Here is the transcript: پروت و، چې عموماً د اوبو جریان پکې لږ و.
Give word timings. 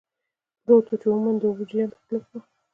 پروت 0.63 0.85
و، 0.89 0.93
چې 1.01 1.07
عموماً 1.11 1.31
د 1.39 1.43
اوبو 1.47 1.63
جریان 1.69 1.89
پکې 1.93 2.09
لږ 2.13 2.23
و. 2.29 2.33